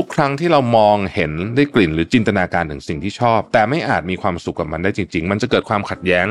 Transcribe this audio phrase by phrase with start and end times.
[0.00, 6.26] ทุกครั้งที่เรามองเห็นได้กลิ่นหรือจินตนาการถึงสิ่งที่ชอบ แต่ไม่อาจมีความสุขกับมันได้จริง ๆ มันจะเกิดความขัดแย้ง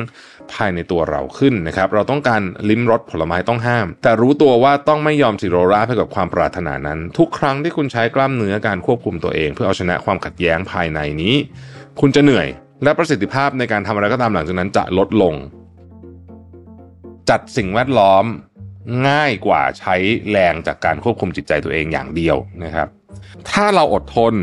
[0.54, 11.36] ภายในตัวเราขึ้นนะครับ เราต้องการลิ้มรสผลไม้ต้องห้าม แต่รู้ตัวว่าต้องไม่ยอมสิโรราให้กับความปรารถนานั้น ทุกครั้งที่คุณใช้กล้ามเนื้อการควบคุมตัวเอง เพื่อเอาชนะความขัดแย้งภายในนี้
[12.00, 12.48] คุณจะเหนื่อย
[12.84, 15.34] และประสิทธิภาพในการทำอะไรก็ตามหลังจากนั้นจะลดลง
[17.30, 18.26] จัดสิ่งแวดล้อม
[19.08, 19.96] ง่ายกว่าใช้
[20.32, 22.90] แรงจากการควบคุมจิตใจตัวเองอย่างเดียวนะครับ
[23.52, 24.36] ถ้าเราอดทน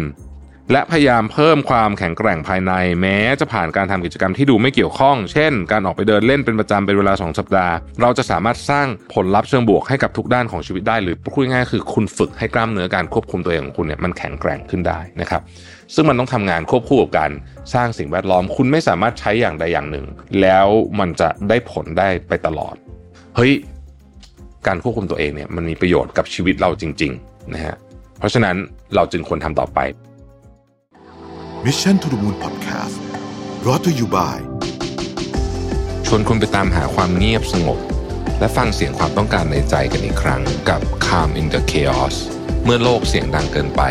[0.73, 15.43] และพยายามเพิ่มความแข็งแกร่งภายในแม้ จะผ่านการทำกิจกรรมที่ดูไม่เกี่ยวข้อง เช่น การออกไปเดินเล่นเป็นประจำเป็นเวลา 2 สัปดาห์ เราจะสามารถสร้างผลลัพธ์เชิงบวกให้กับทุกด้านของชีวิตได้ หรือพูดง่ายๆคือคุณฝึกให้กล้ามเนื้อการควบคุมตัวเองของคุณเนี่ยมันแข็งแกร่งขึ้นได้นะครับ
[15.95, 17.31] ซึ่งมันต้องทำงานควบคู่กับการ
[17.75, 20.07] สร้างสิ่งแวดล้อม คุณไม่สามารถใช้อย่างใดอย่างหนึ่ง
[20.41, 20.67] แล้ว
[20.99, 22.75] มันจะได้ผลได้ไปตลอด
[23.37, 23.53] เฮ้ย
[24.67, 27.77] การควบคุมตัวเองเนี่ยมันมีประโยชน์กับชีวิตเราจริงๆนะฮะ
[28.19, 28.57] เพราะฉะนั้น
[28.95, 29.79] เราจึงควรทำต่อไป
[31.65, 32.97] Mission to the Moon Podcast
[33.63, 34.37] brought to you by
[36.07, 37.79] ชวนคุณไปตามหาความเงียบสงบ
[38.39, 42.17] และฟังเสียงความต้องการในใจกันอีกครั้งกับ Calm in the Chaos
[42.65, 43.83] เมื่อโลกเสียงดังเกินไป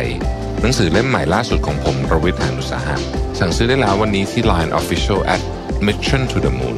[0.62, 2.96] หนังสือเล่มใหม่ล่าสุดของผมรวิทยานุสาหะ
[3.40, 5.42] สั่งซื้อได้แล้ววันนี้ที่ Line Official at
[5.88, 6.78] Mission to the Moon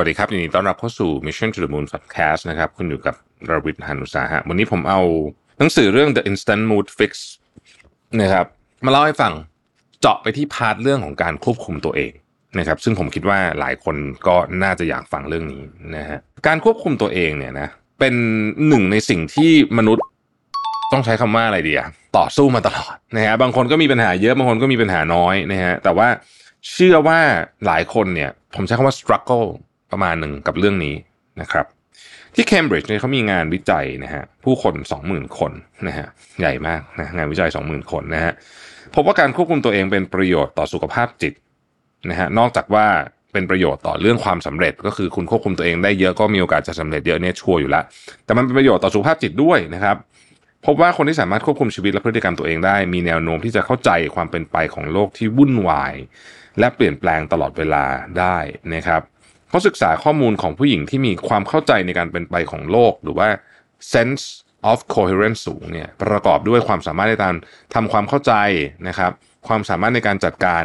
[0.00, 3.14] วัสดีครับยินดีต้อนรับเข้าสู่ Mission to the Moon Podcast นะครับ คุณอยู่กับ
[3.50, 5.00] รวิทยานุสาหะ วันนี้ผมเอา
[5.58, 7.12] หนังสือเรื่อง The Instant Mood Fix
[8.20, 8.46] นะครับ
[8.84, 9.32] มาเล่าให้ฟัง
[10.00, 12.12] เจาะไปที่พาร์ทเรื่องของการควบคุมตัวเอง
[12.58, 15.62] นะครับซึ่งผมคิดว่าหลายคนก็น่าจะอยากฟังเรื่องนี้
[15.96, 17.68] นะฮะการควบคุมตัวเองเนี่ยนะ
[18.00, 18.14] เป็น
[18.68, 20.02] หนึ่งในสิ่งที่มนุษย์
[20.92, 26.08] ต้องใช้คำว่าอะไรดีอะต่อสู้มาตลอดนะฮะบางคนก็มีปัญหาเยอะบางคนก็มีปัญหาน้อยนะฮะแต่ว่า
[26.72, 27.18] เชื่อว่า
[27.66, 29.46] หลายคนเนี่ยผมใช้คำว่า struggle
[29.90, 30.94] ประมาณหนึ่งกับเรื่องนี้
[31.40, 31.66] นะครับ
[32.34, 34.74] ที่เคมบริดจ์เนี่ยเขามีงานวิจัยนะฮะผู้คน
[35.06, 35.52] 20,000 คน
[35.86, 36.06] นะฮะ
[36.40, 38.32] ใหญ่มากนะงานวิจัย 20,000 คนนะฮะ
[38.94, 41.34] พบว่าการควบคุมตัวเองเป็นประโยชน์ต่อสุขภาพจิต
[42.10, 42.86] นะฮะนอกจากว่า
[43.32, 47.84] เป็นประโยชน์ต่อเรื่องความสำเร็จ ก็คือคุณควบคุมตัวเองได้เยอะก็มีโอกาสจะสำเร็จเยอะเนี่ยชัวร์อยู่ล้ว
[48.24, 49.96] แต่มันเป็นประโยชน์ต่อสุขภาพจิตด้วยนะครับ
[50.66, 55.94] พบว่าคนที่สามารถควบคุมชีวิตและพฤติกรรมตัวเองได้ มีแนวโน้มที่จะเข้าใจความเป็นไปของโลกที่วุ่นวาย
[56.58, 57.84] และเปลี่ยนแปลงตลอดเวลา
[58.18, 58.38] ได้
[58.74, 59.02] นะครับ
[59.48, 63.28] เขาศึกษาข้อมูลของผู้หญิงที่มีความเข้าใจในการเป็นไปของโลก หรือว่า
[63.92, 64.24] sense
[64.70, 67.34] of coherence สูงเนี่ยประกอบด้วยความสามารถในการ
[67.74, 68.32] ทำความเข้าใจ
[68.88, 69.12] นะครับ
[69.48, 70.64] ความสามารถในการจัดการ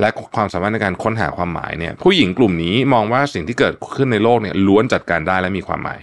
[0.00, 5.98] และความสามารถในการค้นหาความหมายเนี่ยผู้หญิงกลุ่มนี้มองว่าสิ่งที่เกิดขึ้นในโลกเนี่ยล้วนจัดการได้และมีความหมาย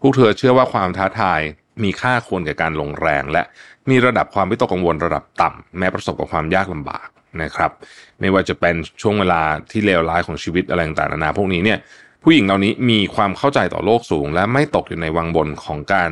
[0.00, 1.40] พวกเธอเชื่อว่าความท้าทาย
[1.82, 3.42] มีค่าควรแก่การลงแรง และ
[3.90, 7.08] มีระดับความวิตกกังวลระดับต่ำแม้ประสบกับความยากลำบาก
[7.42, 7.70] นะครับ
[8.20, 11.78] ไม่ว่าจะเป็นช่วงเวลาที่เลวร้ายของชีวิตอะไรต่างๆนานาพวกนี้เนี่ย
[12.22, 16.10] ผู้หญิงเหล่านี้มีความเข้าใจต่อโลกสูง และไม่ตกอยู่ในวังบนของการ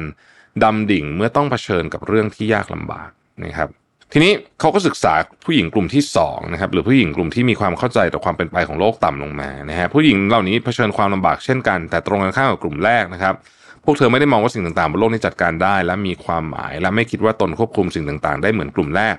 [0.62, 3.10] ดำดิ่งเมื่อต้องเผชิญกับเรื่องที่ยากลำบาก
[3.44, 3.70] นะครับ
[4.12, 13.34] ทีนี้เขาก็ศึกษาผู้หญิงกลุ่มที่2นะครับหรือผู้หญิงกลุ่มที่มีความเข้าใจต่อความเป็นไปของโลกต่ำลงมานะฮะผู้หญิงเหล่านี้เผชิญความลำบากเช่นกัน แต่ตรงกันข้ามกับกลุ่มแรกนะครับ
[13.84, 19.16] พวกเธอไม่ได้มองว่าสิ่งต่างๆบนโลกนี้จัดการได้ และมีความหมาย และไม่คิดว่าตนควบคุมสิ่งต่างๆ ได้เหมือนกลุ่มแรก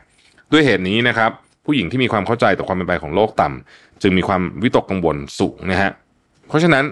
[0.52, 1.32] ด้วยเหตุนี้นะครับ
[1.68, 5.92] ผู้หญิงที่มีความเข้าใจต่อความเป็นไปของโลกต่ำจึงมีความวิตกกังวลสูงนะฮะ
[6.48, 6.84] เพราะฉะนั้น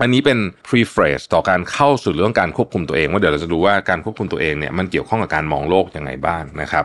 [0.00, 6.84] อันนี้เป็น preface ต่อการเข้าสู่เรื่องการควบคุมตัวเอง ว่าเดี๋ยวเราจะดูว่าการควบคุมตัวเองเนี่ยมันเกี่ยวข้องกับการมองโลกยังไงบ้างนะครับ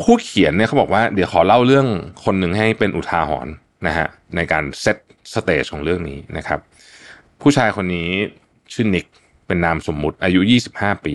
[0.00, 1.86] ผู้เขียนเนี่ยเขาบอกว่าเดี๋ยวขอเล่าเรื่อง
[2.24, 3.52] คนหนึ่งให้เป็นอุทาหรณ์
[3.86, 4.06] นะฮะ
[4.36, 4.96] ในการ set
[5.34, 6.58] stage ของเรื่องนี้นะครับ
[7.42, 8.08] ผู้ชายคนนี้
[8.72, 9.06] ชื่อนิก
[9.46, 10.40] เป็นนามสมมุติอายุ
[10.72, 11.14] 25 ปี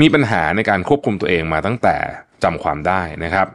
[0.00, 1.96] มีปัญหาในการควบคุมตัวเองมาตั้งแต่
[2.42, 3.46] จำความได้นะครับ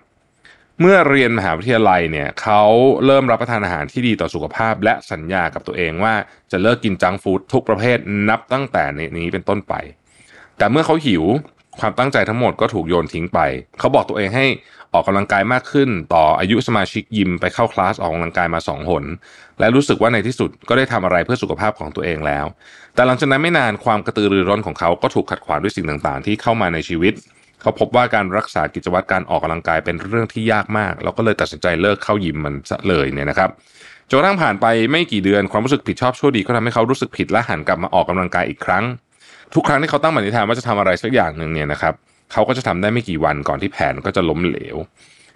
[0.85, 2.63] เมื่อเรียนมหาวิทยาลัยเนี่ยเขา
[3.05, 6.13] เริ่มรับประทานอาหารที่ดีต่อสุขภาพ และสัญญากับตัวเองว่า
[6.51, 7.97] จะเลิกกินจังฟู้ดทุกประเภท
[8.29, 9.73] นับตั้งแต่ในนี้เป็นต้นไป
[10.57, 11.23] แต่เมื่อเขาหิว
[11.79, 13.39] ความตั้งใจทั้งหมดก็ถูกโยนทิ้งไป
[13.79, 14.45] เขาบอกตัวเองให้
[14.93, 19.05] ออกกำลังกายมากขึ้น ต่ออายุสมาชิกยิมไปเข้าคลาสออกกำลังกายมาสองหน
[19.59, 22.45] และรู้สึกว่าในที่สุดก็ได้ทำอะไรเพื่อสุขภาพของตัวเองแล้ว
[22.95, 27.13] แต่หลังจากนั้นไม่นานความกระตือรือร้นของเขาก็ถูกขัดขวางด้วยสิ่งต่างๆ ที่เข้ามาในชีวิต
[27.63, 33.49] เขาพบว่าการรักษากิจวัตรการออกกำลังกายเป็นเรื่องที่ยากมากแล้วก็เลยตัดสินใจเลิกเข้ายิมมันซะเลยเนี่ยนะครับ
[34.09, 38.83] จนกระทั่งผ่านไปไม่กี่เดือนความรู้สึกผิดชอบชั่วดีก็ทำให้เขารู้สึกผิดและหันกลับมาออกกำลังกายอีกครั้ง
[39.53, 41.93] ทุกครั้งที่เขาตั้งปณิธานว่าจะทำอะไรสักอย่างหนึ่งเนี่ยนะครับ
[42.31, 44.77] เขาก็จะทำได้ไม่กี่วันก่อนที่แผนก็จะล้มเหลว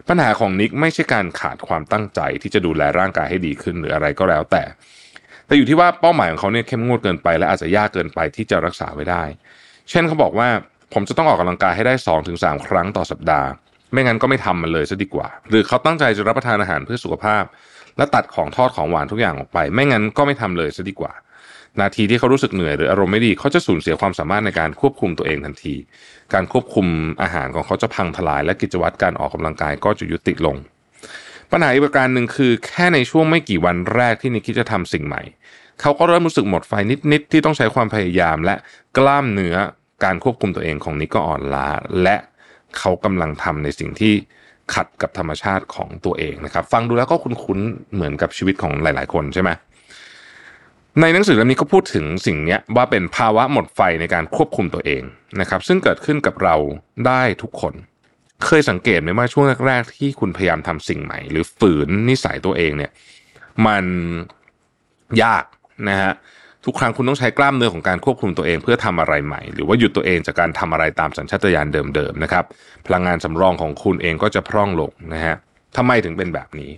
[0.07, 4.63] ปัญหาของนิกไม่ใช่การขาดความตั้งใจที่จะดูแลร่างกายให้ดีขึ้นหรืออะไรก็แล้วแต่
[5.45, 9.23] แต่อยู่ที่ว่าเป้าหมายของเขาเนี่ยเข้มงวดเกินไป และอาจจะยากเกินไปที่จะรักษาไว้ได้
[9.89, 10.49] เช่นเขาบอกว่า
[10.93, 13.47] ผมจะต้องออกกำลังกายให้ได้2อถึงสครั้งต่อสัปดาห์
[13.93, 17.43] ไม่งั้นก็ไม่ทำมันเลยซะดีกว่า หรือเขาตั้งใจจะรับประทานอาหารเพื่อสุขภาพ
[17.97, 21.11] และตัดของทอดของหวานทุกอย่างออกไป ไม่งั้นก็ไม่ทำเลยซะดีกว่า
[21.81, 25.75] นาทีที่เขารู้สึกเหนื่อยหรืออารมณ์ไม่ดีเขาจะสูญเสียความสามารถในการควบคุมตัวเองทันที
[26.33, 26.85] การควบคุม
[27.21, 30.55] อาหารของเขาจะพังทลาย และกิจวัตรการออกกำลังกายก็จะยุติลง
[31.51, 35.21] ปัญหาอีกประการหนึ่งคือ แค่ในช่วงไม่กี่วันแรกที่นิกคิดจะทำสิ่งใหม่
[35.81, 36.73] เขาก็เริ่มรู้สึกหมดไฟ
[37.11, 38.55] นิดๆที่ต้องใช้ความพยายามและ
[38.97, 39.55] กล้ามเนื้อ
[40.03, 41.67] การควบคุมตัวเองของนิกก็อ่อนล้า
[42.03, 42.15] และ
[42.77, 44.13] เขากำลังทำในสิ่งที่
[44.73, 49.49] ขัดกับธรรมชาติของตัวเองนะครับ ฟังดูแล้วก็คุ้นๆเหมือนกับชีวิตของหลาย ๆ คนใช่ไหม
[51.01, 55.03] ในหนังสือเล่มนี้ก็พูดถึงสิ่งนี้ว่าเป็นภาวะหมดไฟในการควบคุมตัวเอง
[55.39, 56.55] นะครับ ซึ่งเกิดขึ้นกับเรา
[57.07, 57.73] ได้ทุกคน
[58.45, 62.91] เคยสังเกตไหมว่าช่วงแรก ๆ ที่คุณพยายามทำสิ่งใหม่ หรือฝืนนิสัยตัวเองเนี่ย
[63.65, 63.85] มัน
[65.23, 65.43] ยาก
[65.89, 66.13] นะฮะ
[66.67, 72.45] ทุกครั้งคุณต้องใช้กล้ามเนื้อของการควบคุมตัวเองเพื่อทำอะไรใหม่ หรือว่าหยุดตัวเองจากการทำอะไรตามสัญชาตญาณเดิมๆนะครับ
[72.85, 75.35] พลังงานสำรองของคุณเองก็จะพร่องลงนะฮะ
[75.77, 76.71] ทำไมถึงเป็นแบบนี้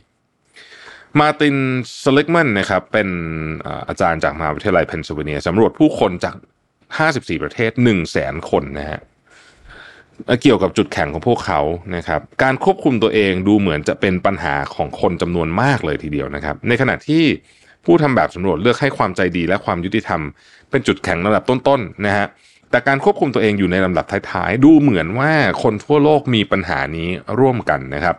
[1.20, 1.56] มาร์ติน
[2.04, 3.10] เซลิกแมนนะครับเป็น
[3.90, 6.36] อาจารย์จากมหาวิทยาลัยเพนซิลเวเนียสำรวจผู้คนจาก
[6.90, 9.00] 54 ประเทศ 1 0 0 0 0แสนคนนะฮะ
[10.42, 11.62] เกี่ยวกับจุดแข็งของพวกเขา
[11.96, 17.24] นะครับ การควบคุมตัวเองดูเหมือนจะเป็นปัญหาของคนจำนวนมากเลยทีเดียวนะครับ ในขณะที่
[17.92, 20.22] ผู้ทำแบบสำรวจเลือกให้ความใจดีและความยุติธรรม
[20.70, 22.28] เป็นจุดแข็งระดับต้นๆนะฮะ
[22.72, 25.32] แต่การควบคุมตัวเองอยู่ในลำดับท้ายๆ ดูเหมือนว่า
[25.64, 27.10] คนทั่วโลกมีปัญหานี้
[27.40, 28.16] ร่วมกันนะครับ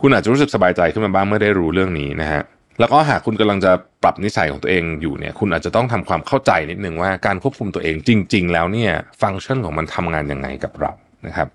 [0.00, 2.42] คุณอาจจะรู้สึกสบายใจขึ้นมาบ้างเมื่อได้รู้เรื่องนี้นะฮะ
[2.80, 3.72] แล้วก็หากคุณกำลังจะ
[4.02, 8.92] ปรับนิสัยของตัวเองอยู่เนี่ย คุณอาจจะต้องทำความเข้าใจนิดนึงว่าการควบคุมตัวเองจริง ๆ แล้วเนี่ย
[9.22, 10.92] ฟังก์ชันของมันทำงานยังไงกับเรา
[11.26, 11.48] นะครับ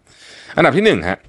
[0.55, 1.19] อันดับที่หนึ่งฮะ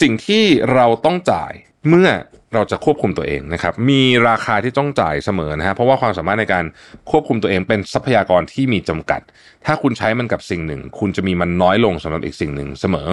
[0.00, 0.44] สิ่งที่
[0.74, 1.52] เราต้องจ่าย
[1.88, 2.08] เมื่อ
[2.54, 6.64] เราจะควบคุมตัวเองนะครับ มีราคาที่ต้องจ่ายเสมอนะฮะ เพราะว่าความสามารถในการ
[7.10, 9.20] ควบคุมตัวเองเป็นทรัพยากรที่มีจำกัด
[9.66, 13.08] ถ้าคุณใช้มันกับสิ่งหนึ่ง คุณจะมีมันน้อยลงสำหรับอีกสิ่งหนึ่งเสมอ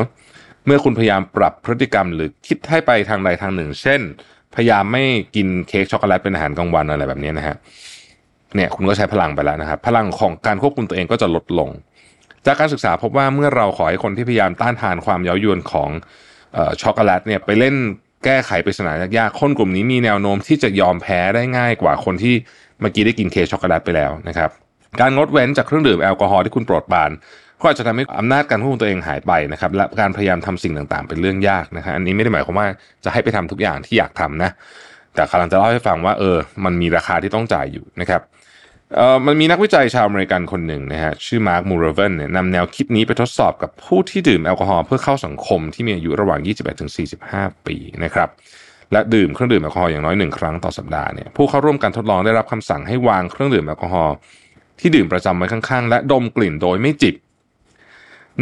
[0.66, 4.02] เมื่อคุณพยายามปรับพฤติกรรมหรือคิดให้ไปทางใดทางหนึ่ง เช่น
[4.56, 5.04] พยายามไม่
[5.36, 7.56] กินเค้กช็อกโกแลตเป็นอาหารกลางวันอะไรแบบนี้นะฮะ
[8.56, 11.70] เนี่ยคุณก็ใช้พลังไปแล้วนะครับ พลังของการควบคุมตัวเองก็จะลดลง
[12.46, 15.90] จากการศึกษาพบว่าเมื่อเราขอให้คนที่พยายามต้านทานความเย้ายวนของ
[16.82, 17.76] ช็อกโกแลตเนี่ยไปเล่น
[18.26, 22.36] แก้ไขปริศนายากๆคนกลุ่มนี้มีแนวโน้มที่จะยอมแพ้ได้ง่ายกว่าคนที่
[22.80, 24.50] เมื่อกี้ได้กินเค้กช็อกโกแลตไปแล้วนะครับ
[25.02, 27.12] การงดเว้นจากเครื่องดื่มแอลกอฮอล์ที่คุณโปรดปราน
[27.62, 32.68] ก็อาจจะทำให้อำนาจการควบคุมตัวเองหายไปนะครับและการพยายามทำสิ่งต่างๆ เป็นเรื่องยากนะครับอันนี้ไม่ได้หมายความว่า
[33.06, 34.52] จะให้ไปทำทุกอย่างที่อยากทำนะ
[35.16, 38.22] แต่กำลังจะเล่าให้ฟังว่าเออมันมีราคาที่ต้องจ่ายอยู่นะครับ
[38.94, 46.40] เอ่อมันมีนักวิจัยชาวอเมริกันคนหนึ่งนะฮะชื่อมาร์คมูราเวนเนี่ยนำแนวคิดนี้ไปทดสอบกับผู้ที่ดื่มแอลกอฮอล์เพื่อเข้าสังคมที่มีอายุระหว่าง
[47.04, 48.30] 21-45 ปีนะครับ
[48.92, 54.16] และดื่มเครื่องดื่มแอลกอฮอล์อย่างน้อยหนึ่งครั้งต่อสัปดาห์เนี่ยผู้เข้าร่วมการทดลองได้รับคำสั่งให้วางเครื่องดื่มแอลกอฮอล์
[54.80, 57.16] ที่ดื่มประจำไว้ข้างๆ และดมกลิ่นโดยไม่จิบ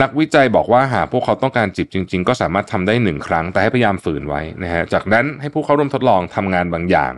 [0.01, 7.13] นักวิจัยบอกว่าหากพวกเขาต้องการจิบจริง ๆ ก็สามารถทำได้หนึ่งครั้งแต่ให้พยายามฝืนไว้นะฮะจากนั้นให้ผู้เข้าร่วมทดลองทำงานบางอย่าง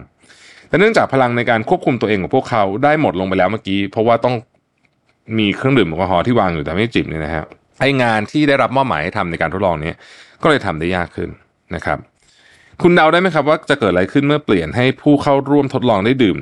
[0.75, 4.35] แต่เนื่องจากพลังในการควบคุมตัวเองของพวกเขาได้หมดลงไปแล้วเมื่อกี้ เพราะว่าต้อง
[5.39, 7.43] มีเครื่องดื่มแอลกอฮอล์ที่วางอยู่แต่ไม่จิบเนี่ยนะฮะ
[7.79, 9.93] ไองานที่ได้รับมอบหมายให้ทำในการทดลองนี้
[10.43, 11.29] ก็เลยทำได้ยากขึ้น
[11.75, 11.97] นะครับ
[12.81, 16.37] คุณเดาได้ไหมครับว่าจะเกิดอะไรขึ้นเมื่อเปลี่ยนให้ผู้เข้าร่วมทดลองได้ดื่ม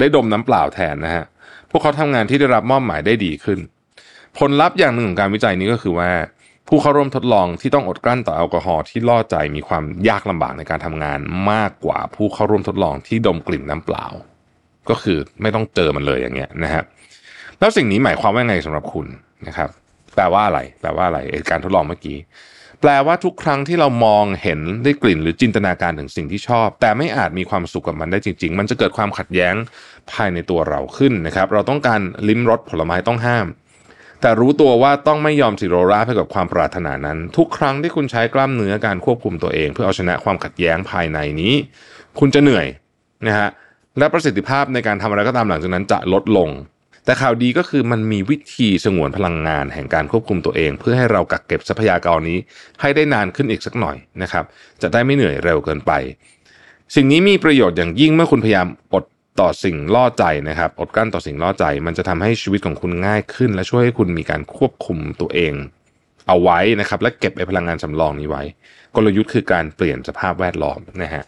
[0.00, 1.24] ได้ดมน้ำเปล่าแทนนะฮะ
[1.70, 3.58] พวกเขาทำงานที่ได้รับมอบหมายได้ดีขึ้น
[4.38, 6.10] ผลลัพธ์อย่างหนึ่งของการวิจัยนี้ก็คือว่า
[6.72, 11.18] ผู้เข้าร่วมทดลองที่ต้องอดกลั้นต่อแอลกอฮอล์ที่ล่อใจมีความยากลำบากในการทำงาน
[11.50, 14.06] มากกว่าผู้เข้าร่วมทดลองที่ดมกลิ่นน้ำเปล่า
[14.90, 16.84] ก็คือไม่ต้องเจอมันเลยอย่างเงี้ยนะฮะ
[17.60, 19.06] แล้วสิ่งนี้หมายความว่าไงสำหรับคุณ
[19.46, 19.70] นะครับ
[20.14, 21.18] แปลว่าอะไรแปลว่าอะไร
[21.50, 22.18] การทดลองเมื่อกี้
[22.80, 29.54] แปลว่าทุกครั้งที่เรามองเห็นได้กลิ่นหรือจินตนาการถึงสิ่งที่ชอบ แต่ไม่อาจมีความสุขกับมันได้จริง ๆ มันจะเกิดความขัดแย้ง
[30.12, 33.46] ภายในตัวเราขึ้นนะครับ เราต้องการลิ้มรสผลไม้ต้องห้าม
[34.20, 41.54] แต่รู้ตัวว่าต้องไม่ยอมสิโรราให้กับความปรารถนานั้น ทุกครั้งที่คุณใช้กล้ามเนื้อการควบคุมตัวเอง เพื่อเอาชนะความขัดแย้งภายในนี้
[42.18, 42.66] คุณจะเหนื่อย
[43.26, 43.48] นะฮะ
[43.98, 46.48] และประสิทธิภาพในการทำอะไรก็ตามหลังจากนั้นจะลดลง
[47.04, 52.38] แต่ข่าวดีก็คือมันมีวิธีสงวนพลังงานแห่งการควบคุมตัวเอง เพื่อให้เรากักเก็บทรัพยากรนี้
[52.80, 54.44] ให้ได้นานขึ้นอีกสักหน่อยนะครับ
[54.82, 55.92] จะได้ไม่เหนื่อยเร็วเกินไป
[56.94, 59.04] สิ่งนี้มีประโยชน์อย่างยิ่งเมื่อคุณพยายามอด
[59.40, 65.54] ต่อสิ่งล่อใจนะครับ อดกั้นต่อสิ่งล่อใจ มันจะทำให้ชีวิตของคุณง่ายขึ้น และช่วยให้คุณมีการควบคุมตัวเอง
[66.28, 68.42] เอาไว้นะครับ และเก็บไอ้พลังงานสำรองนี้ไว้
[68.96, 71.24] กลยุทธ์คือการเปลี่ยนสภาพแวดล้อมนะฮะ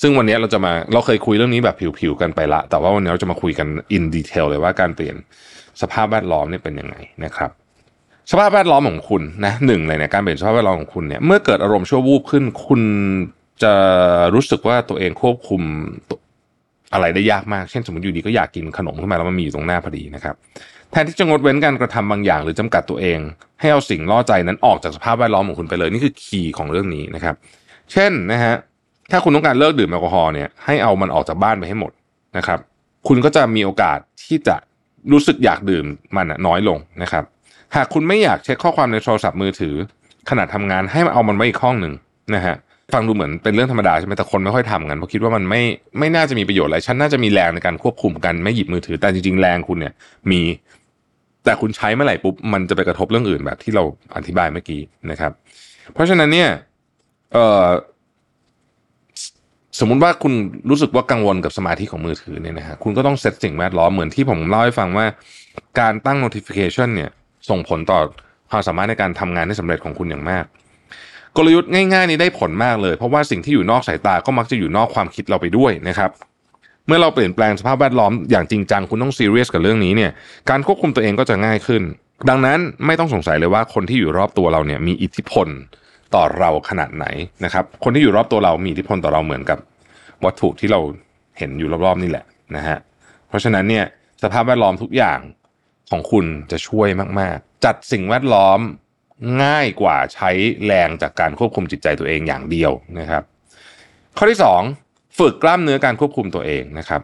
[0.00, 5.16] ซึ่งวันนี้เราจะมาเราเคยคุยเรื่องนี้แบบผิวๆกันไปละ แต่ว่าวันนี้เราจะมาคุยกันอินดีเทลเลยว่าการเปลี่ยน
[5.82, 7.50] สภาพแวดล้อมนี่เป็นยังไงนะครับ
[8.30, 12.82] สภาพแวดล้อมของคุณนะหนึ่งเลยเนี่ยการเปลี่ยนสภาพแวดล้อมของคุณเนี่ยเมื่อเกิดอารมณ์ชั่ววูบขึ้น คุณ
[13.62, 13.74] จะ
[14.34, 15.62] รู้สึกว่าตัวเองควบคุม
[16.94, 20.34] อะไรได้ยากมาก เช่นสมมติอยู่ดีก็อยากกินขนมขึ้นมาแล้วมันมีอยู่ตรงหน้าพอดีนะครับ
[20.90, 23.18] แทนที่จะงดเว้นการกระทำบางอย่าง หรือจำกัดตัวเอง
[23.60, 27.34] ให้เอาสิ่งล่อใจนั้นออกจากสภาพแวดล้อมของคุณไปเลยนี่คือคีย์ของเรื่องนี้นะครับ
[27.92, 28.54] เช่นนะฮะ
[29.10, 31.92] ถ้าคุณต้องการเลิกดื่มแอลกอฮอล์เนี่ยให้เอามันออกจากบ้านไปให้หมด
[32.36, 32.58] นะครับ
[33.08, 34.56] คุณก็จะมีโอกาสที่จะ
[35.12, 35.84] รู้สึกอยากดื่ม
[36.16, 37.24] มันน้อยลงนะครับ
[37.74, 39.74] หากคุณไม่อยากเช็คข้อความในโทรศัพท์มือถือ
[40.30, 41.94] ขณะทำงานให้เอามันไว้อีกห้องหนึ่ง
[42.34, 42.56] นะฮะ
[42.92, 45.62] ฟังดูเหมือนเป็นเรื่องธรรมดาใช่ไหมแต่คนไม่ค่อยทำกันเพราะคิดว่ามันไม่
[45.98, 49.94] ไม่น่าจะมีประโยชน์อะไรฉันน่าจะมีแรงในการควบคุมกันไม่หยิบมือถือแต่จริงๆแรงคุณเนี่ย
[50.30, 50.40] มี
[51.44, 53.82] แต่คุณใช้เมื่อไหร่ปุ๊บมันจะไปกระทบเรื่องอื่นแบบที่เรา
[54.16, 55.32] อธิบายเมื่อกี้นะครับ
[55.92, 56.50] เพราะฉะนั้นเนี่ย
[57.32, 57.66] เอ่อ
[59.80, 60.32] สมมุติว่าคุณ
[60.70, 65.06] รู้สึกว่ากังวลกับสมาธิของมือถือเนี่ยนะฮะคุณก็ต้องเซตสิ่งแวดล้อมเหมือนที่ผมเล่าให้ฟังว่า
[65.80, 67.10] การตั้ง notification เนี่ย
[67.50, 68.00] ส่งผลต่อ
[68.50, 70.44] ความสามารถในการทำงานให้สำเร็จของคุณอย่างมาก
[71.36, 76.10] กลยุทธ์ง่ายๆนี้ได้ผลมากเลย เพราะว่าสิ่งที่อยู่นอกสายตาก็มักจะอยู่นอกความคิดเราไปด้วยนะครับ
[76.86, 80.10] เมื่อเราเปลี่ยนแปลงสภาพแวดล้อมอย่างจริงจังคุณต้องซีเรียสกับเรื่องนี้เนี่ย
[80.50, 81.82] การควบคุมตัวเองก็จะง่ายขึ้น
[82.28, 85.48] ดังนั้นไม่ต้องสงสัยเลยว่าคนที่อยู่รอบตัวเราเนี่ยมีอิทธิพล
[86.14, 87.06] ต่อเราขนาดไหน
[87.44, 89.58] นะครับคนที่อยู่รอบตัวเรามีอิทธิพลต่อเราเหมือนกับ
[90.24, 90.80] วัตถุที่เรา
[91.38, 92.24] เห็นอยู่รอบๆนี่แหละ
[92.56, 92.78] นะฮะ
[93.28, 93.84] เพราะฉะนั้นเนี่ย
[94.22, 95.18] สภาพแวดล้อมทุกอย่าง
[95.90, 96.88] ของคุณจะช่วย
[97.20, 98.60] มาก ๆ จัดสิ่งแวดล้อม
[99.42, 100.30] ง่ายกว่าใช้
[100.66, 103.22] แรงจากการควบคุมจิตใจตัวเองอย่างเดียวนะครับ
[104.16, 104.38] ข้อที่
[104.78, 107.00] 2 ฝึกกล้ามเนื้อการควบคุมตัวเองนะครับ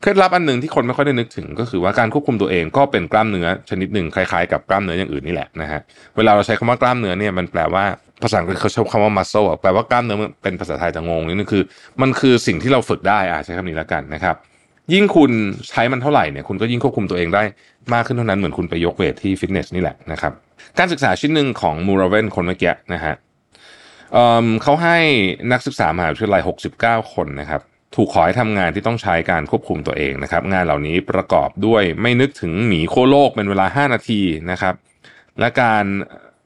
[0.00, 5.80] เคล็ดลับอันหนึ่งที่คนไม่ค่อยได้นึกถึงก็คือว่าการควบคุมตัวเองก็เป็นกล้ามเนื้อชนิดหนึ่งคล้ายๆกับกล้ามเนื้ออย่างอื่นนี่แหละนะฮะ
[6.16, 7.84] เวลาเราใช้คำว่ากล้ามเนื้อเนี่ยมันแปลว่า
[8.22, 11.62] ภาษาอังกฤษเขาใช้คำว่า muscle แปลว่ากล้ามเนื้อเป็นภาษาไทยจะงงนิดนึงคือ
[12.02, 14.36] มันคือสิ่งที่เราฝึกได้อะใช้คำนี้แล้วกันนะครับ
[14.92, 15.30] ยิ่งคุณ
[15.68, 17.42] ใช้มันเท่าไหร่เนี่ยคุณก็ยิ่งควบคุมตัวเองได้
[17.94, 20.32] มากขึ้นเท่านั้นเหมือนคุณไปยกเวทที่ฟิตเนสนี่แหละนะครับ
[20.78, 23.14] การศึกษาชิ้นหนึ่งของมูราเวนคนเมื่อกี้นะฮะ
[24.12, 24.98] เเขาให้
[25.52, 26.42] นักศึกษามหาวิทยาลัย
[26.76, 27.60] 69 คนนะครับ
[27.94, 34.20] ถูกขอให้ทำงานที่ต้องใช้การควบคุมตัวเองนะครับ งานเหล่านี้ประกอบด้วยไม่นึกถึงหมีโคโลกเป็นเวลา 5 นาที
[34.50, 34.74] นะครับ
[35.40, 35.84] และการ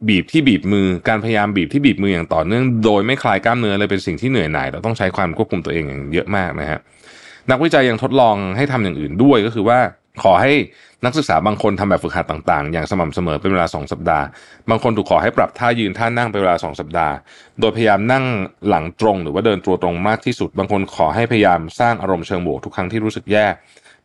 [0.08, 6.78] บีบที่บีบมือการพยายามบีบที่บีบมืออย่างต่อเนื่องโดยไม่คลายกล้ามเนื้อเลยเป็นสิ่งที่เหนื่อยหน่ายเราต้องใช้ความควบคุมตัวเองอย่างเยอะมากนะฮะ
[7.50, 9.78] นักวิจัยยังทดลองให้ทำอย่างอื่นด้วยก็คือว่า
[10.24, 10.52] ขอให้
[11.04, 14.24] นักศึกษาบางคนทำแบบฝึกหัดต่างๆ อย่างสม่ำเสมอเป็นเวลา 2 สัปดาห์
[14.70, 17.14] บางคนถูกขอให้ปรับท่ายืนท่านั่งเป็นเวลา 2 สัปดาห์
[17.60, 18.24] โดยพยายามนั่ง
[18.68, 23.46] หลังตรง หรือว่าเดินตัวตรงมากที่สุด บางคนขอให้พยายามสร้างอารมณ์เชิงบวกทุกครั้งที่รู้สึกแย่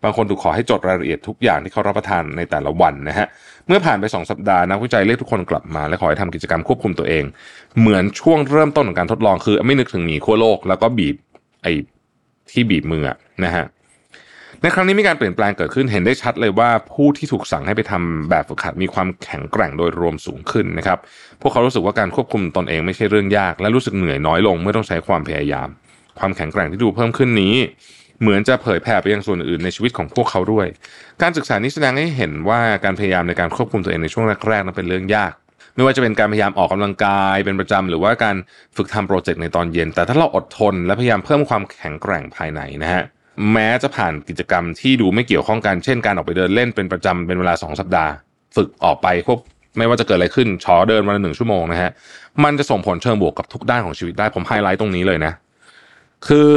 [0.04, 3.28] บางคนถูกขอให้จดรายละเอียดทุกอย่างที่เขารับประทานในแต่ละวันนะฮะ
[3.68, 7.24] เมื่อผ่านไป 2 สัปดาห์นักวิจัยเรียกทุกคนกลับมา และขอให้ทำกิจกรรมควบคุมตัวเอง
[7.80, 11.16] เหมือนช่วงเริ่มต้นของการทดลองคือ ไม่นึกถึงหมีขั้วโลกแล้วก็บีบ
[11.64, 11.74] ไอ้
[12.52, 13.04] ที่บีบมือ
[13.44, 13.66] นะฮะ
[14.66, 21.00] ในครั้งนี้มีการเปลี่ยนแปลงเกิดขึ้นเห็นได้ชัดเลยว่าผู้ที่ถูกสั่งให้ไปทำแบบฝึกหัดมีความแข็งแกร่งโดยรวมสูงขึ้นนะครับ
[21.42, 25.68] พวกเขารู้สึกว่าการควบคุมตนเองไม่ใช่เรื่องยาก และรู้สึกเหนื่อยน้อยลงเมื่อต้องใช้ความพยายาม
[26.20, 27.56] ความแข็งแกร่งที่ดูเพิ่มขึ้นนี้
[28.22, 30.68] เหมือนจะเผยแผ่ไปยังส่วนอื่นในชีวิตของพวกเขาด้วย
[31.22, 35.34] การศึกษานี้แสดงให้เห็นว่าการพยายามในการควบคุมตัวเองในช่วงแรกๆนั้นเป็นเรื่องยาก
[35.76, 38.36] ไม่ว่าจะเป็นการพยายามออกกำลังกายเป็นประจำหรือว่าการ
[38.78, 43.04] ฝึกทำโปรเจกต์ในตอนเย็น แต่ถ้าเราอดทนและพยายามเพิ่มความแข็งแกร่งภายในนะฮะ
[43.54, 48.12] แม้จะผ่านกิจกรรมที่ดูไม่เกี่ยวข้องกัน เช่นการออกไปเดินเล่นเป็นประจำเป็นเวลา2สัปดาห์
[48.56, 49.40] ฝึกออกไปควบ
[49.78, 51.92] ไม่ว่าจะเกิดอะไรขึ้นชอเดินวันละหนึ่งชั่วโมงนะฮะ
[52.44, 55.34] มันจะส่งผลเชิงบวกกับทุกด้านของชีวิตได้ผมไฮไลท์ตรงนี้เลยนะ
[56.28, 56.50] คือ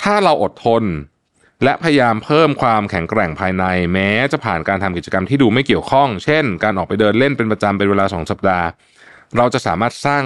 [0.00, 0.82] ถ้าเราอดทน
[1.64, 8.66] และพยายามเพิ่มความแข็งแกร่งภายใน แม้จะผ่านการทำกิจกรรมที่ดูไม่เกี่ยวข้อง เช่น การออกไปเดินเล่นเป็นประจำเป็นเวลา2สัปดาห์
[9.36, 10.24] เราจะสามารถสร้าง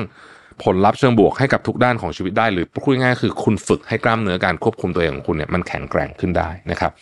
[0.64, 6.92] ผลลัพธ์เชิงบวกให้กับทุกด้านของชีวิตได้ หรือพูดง่ายๆคือคุณฝึกให้กล้ามเนื้อการควบคุมตัวเองของคุณเนี่ยมันแข็งแกร่งขึ้นได้นะครับ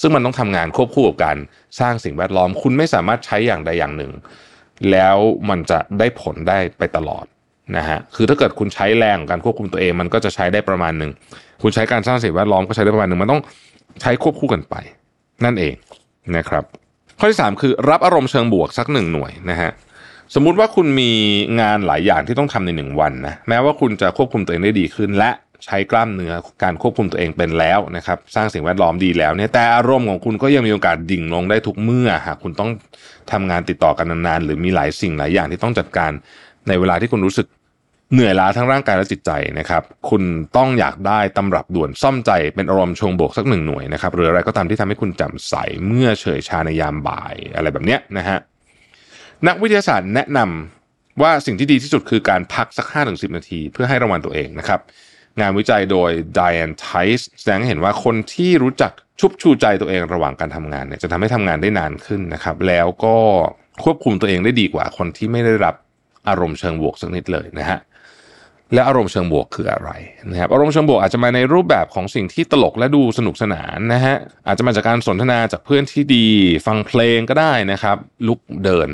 [0.00, 1.36] ซึ่งมันต้องทำงานควบคู่กับการ
[1.80, 4.12] สร้างสิ่งแวดล้อม คุณไม่สามารถใช้อย่างใดอย่างหนึ่ง
[4.90, 5.16] แล้ว
[5.48, 7.24] มันจะได้ผลได้ไปตลอด
[7.76, 11.10] นะฮะคือถ้าเกิดคุณใช้แรงการควบคุมตัวเองมันก็จะใช้ได้ประมาณหนึ่ง
[11.62, 13.42] คุณใช้การสร้างสิ่งแวดล้อมก็ใช้ได้ประมาณหนึ่งมันต้อง
[14.00, 14.74] ใช้ควบคู่กันไป
[15.44, 15.74] นั่นเอง
[16.36, 16.64] นะครับ
[17.18, 19.70] ข้อที่ 3 คือรับอารมณ์เชิงบวกสักหนึ่งหน่วยนะฮะ
[20.34, 21.10] สมมุติว่าคุณมี
[21.60, 25.30] งานหลายอย่างที่ต้องทำในหนึ่งวันนะแม้ว่าคุณจะควบคุมตัวเองได้ดีขึ้น และ
[25.64, 26.32] ใช้กล้ามเนื้อ
[26.62, 32.70] การควบคุมตัวเองเป็นแล้วนะครับ สร้างสิ่งแวดล้อมดีแล้วเนี่ยแต่อารมณ์ของคุณก็ยังมีโอกาสดิ่งลงได้ทุกเมื่อหากคุณต้อง
[33.32, 36.10] ทำงานติดต่อกันนานๆหรือมีหลายสิ่งหลายอย่างที่ต้องจัดการ
[36.68, 37.46] ในเวลาที่คุณรู้สึก
[38.12, 40.22] เหนื่อยล้าทั้งร่างกายและจิตใจนะครับ คุณ
[40.56, 45.54] ต้องอยากได้ตำรับด่วนซ่อมใจเป็นอารมณ์ชงบกสักหนึ่งหน่วยนะครับหรืออะไรก็ตามที่ทำให้คุณจำใส
[45.86, 48.38] เมื่อเฉยชาในยามบ่ายอะไรแบบเนี้ยนะฮะ
[49.46, 54.80] นักวิทยาศาสตร์แนะนำว่าสิ่งที่ดีที่สุดคือการพักสัก 5-10 นาที เพื่อให้รางวัลตัวเองนะครับ
[55.40, 63.16] งานวิจัยโดย Diane Tice แสดงให้เห็นว่าคนที่รู้จักชุบชูใจตัวเองระหว่างการทำงานเนี่ยจะทำให้ทำงานได้นานขึ้นนะครับ แล้วก็
[63.84, 65.74] ควบคุมตัวเองได้ดีกว่าคนที่ไม่ได้รับ
[66.28, 67.78] อารมณ์เชิงบวกสักนิดเลยนะฮะ
[68.74, 69.90] และอารมณ์เชิงบวกคืออะไร
[70.30, 74.16] นะครับอารมณ์เชิงบวกอาจจะมาในรูปแบบของสิ่งที่ตลกและดูสนุกสนานนะฮะ
[74.46, 76.26] อาจจะมาจากการสนทนาจากเพื่อนที่ดี
[76.66, 78.90] ฟังเพลงก็ได้นะครับ ลุกเดิน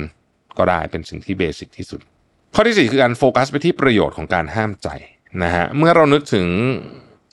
[0.57, 1.99] ก็ได้เป็นสิ่งที่เบสิกที่สุด
[2.55, 4.89] ข้อที่ 4 คือการโฟกัสไปที่ประโยชน์ของการห้ามใจ
[5.43, 6.47] นะฮะเมื่อเรานึกถึง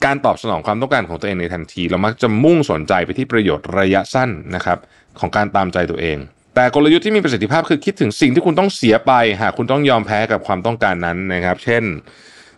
[0.05, 4.77] การตอบสนองความต้องการของตัวเองในทันที เรามักจะมุ่งสนใจไปที่ประโยชน์ระยะสั้นนะครับ
[5.19, 6.17] ของการตามใจตัวเอง
[6.55, 9.11] แต่กลยุทธ์ที่มีประสิทธิภาพคือคิดถึงสิ่งที่คุณต้องเสียไป
[9.41, 11.83] หากคุณต้องยอมแพ้กับความต้องการนั้นนะครับ เช่น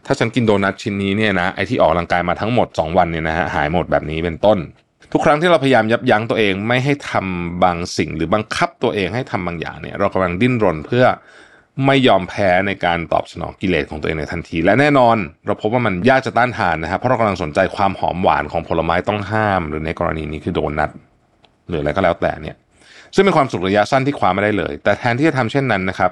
[0.05, 4.57] ถ้าฉันกินโดนัทชิ้นนี้เนี่ยนะไอที่ออกกำลังกายมาทั้งหมด 2 วันเนี่ยนะฮะหายหมดแบบนี้เป็นต้น
[5.11, 11.05] ทุกครั้งที่เราพยายามยับยั้งตัวเองไม่ให้ทำบางสิ่งหรือบังคับตัวเองให้ทำบางอย่างเนี่ยเรากำลังดิ้นรนเพื่อ
[11.85, 20.91] ไม่ยอมแพ้ในการตอบสนองกิเลสของตัวเองในทันที และแน่นอน เราพบว่ามันยากจะต้านทานนะครับเพราะเรากำลังสนใจความหอมหวานของผลไม้ต้องห้าม หรือในกรณีนี้คือโดนัท
[21.67, 22.55] หรืออะไรก็แล้วแต่เนี่ย
[23.15, 26.11] ซึ่งเป็นความสุขระยะสั้นที่คว้าไม่ได้เลย แต่แทนที่จะทำเช่นนั้นนะครับ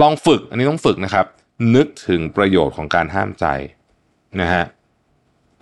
[0.00, 1.26] ลองฝึกอันนี้ต้องฝึกนะครับ
[1.74, 3.46] นึกถึงประโยชน์ของการห้ามใจ
[4.40, 4.64] นะฮะ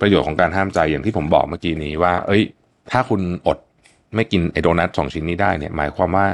[0.00, 2.42] ประโยชน์ของการห้ามใจอย่างที่ผมบอกเมื่อกี้นี้ว่า เอ้ย
[2.92, 3.58] ถ้าคุณอด
[4.14, 6.26] ไม่กินไอโดนัทสองชิ้นนี้ได้เนี่ย หมายความว่า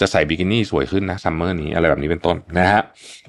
[0.00, 2.82] จะใส่บิกินี่สวยขึ้นนะซัมเมอร์นี้อะไรแบบนี้เป็นต้นนะฮะ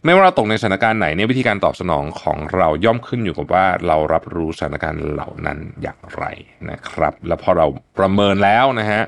[0.03, 6.23] ไม่ว่าเราตกในสถานการณ์ไหนเนี่ยวิธีการตอบสนองของเราย่อมขึ้นอยู่กับว่าเรารับรู้สถานการณ์เหล่านั้นอย่างไร
[6.69, 7.65] นะครับ แล้วพอเรา
[7.99, 9.01] ประเมินแล้วนะฮะ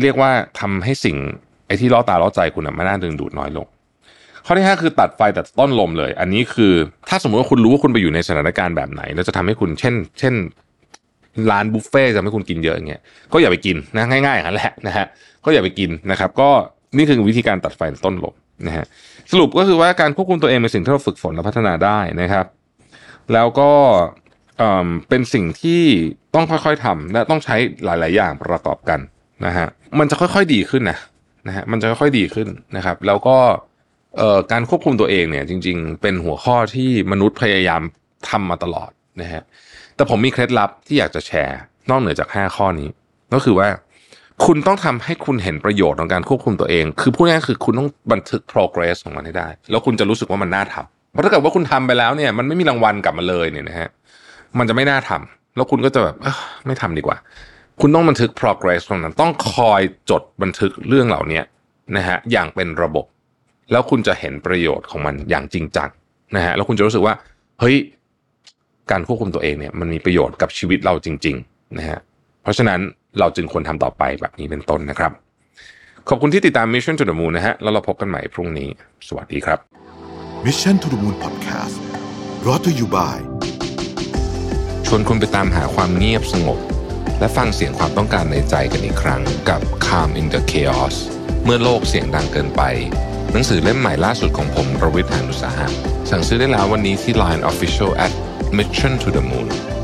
[0.00, 1.16] เรียกว่าทำให้สิ่ง
[1.66, 3.66] ไอ้ที่ล่อตาล่อใจคุณไม่น่าดึงดูดน้อยลง
[4.46, 6.74] ข้อที่ 5 คือตัดไฟตัดต้นลมเลย อันนี้คือ
[7.08, 10.34] ถ้าสมมติว่าคุณรู้ว่าคุณไปอยู่ในสถานการณ์แบบไหน แล้วจะทำให้คุณเช่น เช่น
[11.52, 13.00] ร้านบุฟเฟ่จะทำให้คุณกินเยอะอย่างเงี้ย
[13.32, 15.06] ก็อย่าไปกินนะง่ายๆอย่างนั้นแหละนะฮะ
[15.44, 16.50] ก็อย่าไปกินนะครับ ก็
[16.96, 18.34] นี่คือวิธีการตัดไฟต้นลม
[18.66, 18.84] นะฮะ
[19.32, 22.46] สรุปก็คือว่าการควบคุมตัวเองเป็นสิ่งที่เราฝึกฝนและพัฒนาได้นะครับ
[23.32, 23.70] แล้วก็
[25.08, 25.82] เป็นสิ่งที่
[26.34, 29.00] ต้องค่อยๆทำและต้องใช้หลาย ๆ อย่างประกอบกัน
[29.46, 29.66] นะฮะ
[29.98, 30.98] มันจะค่อยๆดีขึ้นนะ
[31.46, 33.36] นะฮะมันจะค่อยๆดีขึ้นนะครับ แล้วก็
[34.52, 37.82] การควบคุมตัวเองเนี่ย จริง ๆ เป็นหัวข้อที่มนุษย์พยายาม
[38.28, 39.42] ทำมาตลอดนะฮะ
[40.00, 41.58] แต่ผมมีเคล็ดลับที่อยากจะแชร์
[41.90, 42.88] นอกเหนือจาก 5 ข้อนี้
[43.34, 43.68] ก็คือว่า
[44.44, 53.88] คุณต้องทำให้คุณเห็นประโยชน์ของการควบคุมตัวเอง คือพูดง่ายๆคือคุณต้องบันทึก progress ของมันให้ได้ แล้วคุณจะรู้สึกว่ามันน่าทำเพราะถ้าเกิดว่าคุณทำไปแล้วเนี่ย มันไม่มีรางวัลกลับมาเลยเนี่ยนะฮะ
[54.58, 56.16] มันจะไม่น่าทำแล้วคุณก็จะแบบ
[56.66, 57.16] ไม่ทำดีกว่า
[57.80, 59.80] คุณต้องบันทึก progress ตรงนั้นต้องคอย
[60.10, 61.40] จดบันทึกเรื่องเหล่านี้
[61.96, 63.06] นะฮะอย่างเป็นระบบ
[63.72, 65.88] แล้วคุณจะเห็นประโยชน์ของมันอย่างจริงจัง
[66.36, 67.14] นะฮะแล้วคุณจะรู้สึกว่า
[67.60, 67.76] เฮ้ย
[68.90, 71.98] การควบคุมตัวเองเนี่ยมันมีประโยชน์กับชีวิตเราจริงๆนะฮะ
[72.42, 72.80] เพราะฉะนั้น
[73.18, 75.12] เราจึงควรทำต่อไปแบบนี้เป็นต้นนะครับ
[76.08, 78.68] ขอบคุณที่ติดตาม Mission to the Moon นะฮะแล้วเราพบกันใหม่พรุ่งนี้
[79.08, 79.58] สวัสดีครับ
[80.46, 81.76] Mission to the Moon Podcast
[82.42, 83.18] brought to you by
[84.86, 86.58] ชวนคุณไปตามหาความเงียบสงบ
[87.20, 90.96] และฟังเสียงความต้องการในใจกันอีกครั้งกับ Calm in the Chaos
[91.44, 92.62] เมื่อโลกเสียงดังเกินไป
[93.32, 95.66] หนังสือเล่มใหม่ล่าสุดของผมรวิทยานุสาหะ
[96.10, 98.12] สั่งซื้อได้แล้ววันนี้ที่ Line Official at
[98.52, 99.79] Mission to the Moon